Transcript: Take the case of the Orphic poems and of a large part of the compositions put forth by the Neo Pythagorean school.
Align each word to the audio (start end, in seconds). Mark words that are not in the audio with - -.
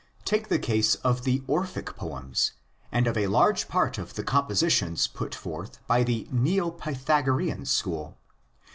Take 0.25 0.47
the 0.47 0.57
case 0.57 0.95
of 0.95 1.25
the 1.25 1.43
Orphic 1.47 1.95
poems 1.95 2.53
and 2.91 3.05
of 3.05 3.15
a 3.15 3.27
large 3.27 3.67
part 3.67 3.99
of 3.99 4.15
the 4.15 4.23
compositions 4.23 5.05
put 5.05 5.35
forth 5.35 5.77
by 5.85 6.01
the 6.01 6.27
Neo 6.31 6.71
Pythagorean 6.71 7.65
school. 7.65 8.17